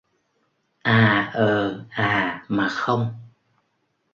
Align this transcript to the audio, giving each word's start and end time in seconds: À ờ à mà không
À 0.83 1.31
ờ 1.33 1.85
à 1.89 2.45
mà 2.49 2.67
không 2.69 3.13